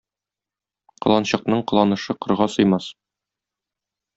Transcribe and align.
Кыланчыкның 1.05 1.61
кыланышы 1.73 2.17
кырга 2.27 2.51
сыймас. 2.55 2.89